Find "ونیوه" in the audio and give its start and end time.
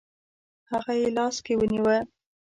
1.57-1.97